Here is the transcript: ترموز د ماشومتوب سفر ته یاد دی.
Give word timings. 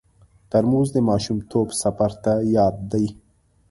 ترموز 0.49 0.87
د 0.93 0.97
ماشومتوب 1.09 1.67
سفر 1.81 2.11
ته 2.23 2.33
یاد 2.55 2.75
دی. 2.91 3.05